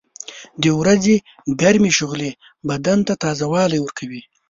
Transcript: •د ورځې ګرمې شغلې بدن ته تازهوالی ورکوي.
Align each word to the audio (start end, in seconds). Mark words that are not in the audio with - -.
•د 0.61 0.63
ورځې 0.79 1.15
ګرمې 1.61 1.91
شغلې 1.99 2.31
بدن 2.69 2.99
ته 3.07 3.13
تازهوالی 3.23 3.79
ورکوي. 3.81 4.21